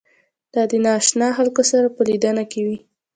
دا 0.53 0.61
د 0.71 0.73
نااشنا 0.85 1.27
خلکو 1.37 1.61
سره 1.71 1.87
په 1.95 2.01
لیدنه 2.09 2.43
کې 2.51 2.61
وي. 2.65 2.77